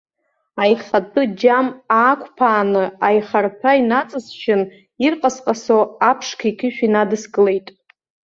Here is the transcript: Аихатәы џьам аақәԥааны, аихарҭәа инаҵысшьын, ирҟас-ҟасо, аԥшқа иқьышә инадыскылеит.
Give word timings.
Аихатәы 0.61 1.23
џьам 1.39 1.67
аақәԥааны, 1.97 2.83
аихарҭәа 3.07 3.71
инаҵысшьын, 3.79 4.61
ирҟас-ҟасо, 5.05 5.79
аԥшқа 6.09 6.45
иқьышә 6.49 6.81
инадыскылеит. 6.87 7.67